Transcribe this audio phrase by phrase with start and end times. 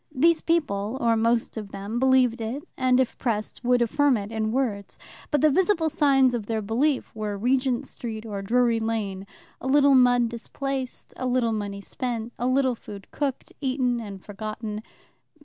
[0.11, 4.51] These people, or most of them, believed it, and if pressed, would affirm it in
[4.51, 4.97] words.
[5.29, 9.27] But the visible signs of their belief were Regent Street or Drury Lane,
[9.61, 14.81] a little mud displaced, a little money spent, a little food cooked, eaten, and forgotten.